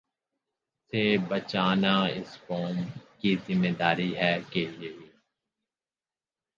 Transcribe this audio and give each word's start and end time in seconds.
سے 0.93 1.01
بچانا 1.29 1.95
اس 2.15 2.31
قوم 2.47 2.77
کی 3.19 3.35
ذمہ 3.45 3.71
داری 3.79 4.11
ہے 4.17 4.33
کہ 4.49 4.65
یہی 4.79 5.07